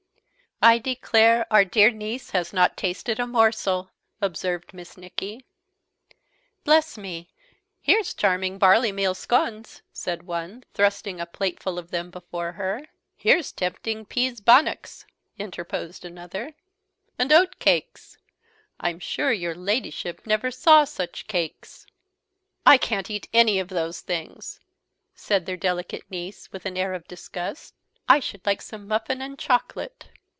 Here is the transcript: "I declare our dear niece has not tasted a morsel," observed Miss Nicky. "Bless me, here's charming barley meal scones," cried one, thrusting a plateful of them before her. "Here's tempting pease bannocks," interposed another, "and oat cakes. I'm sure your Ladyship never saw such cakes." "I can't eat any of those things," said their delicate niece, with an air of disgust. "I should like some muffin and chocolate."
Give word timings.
"I 0.63 0.77
declare 0.77 1.47
our 1.51 1.65
dear 1.65 1.89
niece 1.89 2.29
has 2.37 2.53
not 2.53 2.77
tasted 2.77 3.19
a 3.19 3.25
morsel," 3.25 3.89
observed 4.21 4.75
Miss 4.75 4.95
Nicky. 4.95 5.43
"Bless 6.63 6.99
me, 6.99 7.29
here's 7.81 8.13
charming 8.13 8.59
barley 8.59 8.91
meal 8.91 9.15
scones," 9.15 9.81
cried 10.03 10.21
one, 10.21 10.63
thrusting 10.75 11.19
a 11.19 11.25
plateful 11.25 11.79
of 11.79 11.89
them 11.89 12.11
before 12.11 12.51
her. 12.51 12.85
"Here's 13.15 13.51
tempting 13.51 14.05
pease 14.05 14.39
bannocks," 14.39 15.07
interposed 15.39 16.05
another, 16.05 16.53
"and 17.17 17.31
oat 17.33 17.57
cakes. 17.57 18.19
I'm 18.79 18.99
sure 18.99 19.31
your 19.33 19.55
Ladyship 19.55 20.27
never 20.27 20.51
saw 20.51 20.83
such 20.83 21.25
cakes." 21.25 21.87
"I 22.67 22.77
can't 22.77 23.09
eat 23.09 23.27
any 23.33 23.57
of 23.57 23.69
those 23.69 24.01
things," 24.01 24.59
said 25.15 25.47
their 25.47 25.57
delicate 25.57 26.05
niece, 26.11 26.51
with 26.51 26.67
an 26.67 26.77
air 26.77 26.93
of 26.93 27.07
disgust. 27.07 27.73
"I 28.07 28.19
should 28.19 28.45
like 28.45 28.61
some 28.61 28.87
muffin 28.87 29.23
and 29.23 29.39
chocolate." 29.39 30.09